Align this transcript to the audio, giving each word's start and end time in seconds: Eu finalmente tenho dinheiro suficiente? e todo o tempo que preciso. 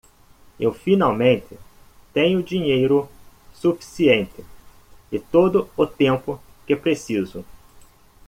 Eu 0.59 0.73
finalmente 0.73 1.55
tenho 2.11 2.41
dinheiro 2.41 3.07
suficiente? 3.53 4.43
e 5.11 5.19
todo 5.19 5.69
o 5.77 5.85
tempo 5.85 6.41
que 6.65 6.75
preciso. 6.75 7.45